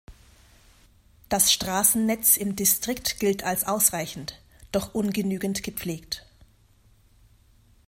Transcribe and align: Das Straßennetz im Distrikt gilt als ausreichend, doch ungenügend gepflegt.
Das 1.29 1.51
Straßennetz 1.53 2.35
im 2.35 2.55
Distrikt 2.55 3.19
gilt 3.19 3.43
als 3.43 3.67
ausreichend, 3.67 4.41
doch 4.71 4.95
ungenügend 4.95 5.61
gepflegt. 5.61 6.25